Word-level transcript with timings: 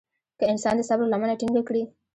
که 0.37 0.43
انسان 0.51 0.73
د 0.77 0.81
صبر 0.89 1.05
لمنه 1.13 1.35
ټينګه 1.39 1.61
کړي. 1.67 1.83